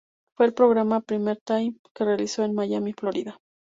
Fue 0.35 0.47
el 0.47 0.55
programa 0.55 1.01
prime 1.01 1.35
time, 1.45 1.75
y 1.75 1.81
se 1.95 2.05
realizó 2.05 2.43
en 2.43 2.55
Miami, 2.55 2.91
Florida. 2.93 3.37